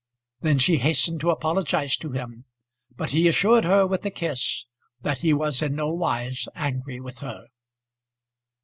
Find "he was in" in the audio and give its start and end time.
5.19-5.75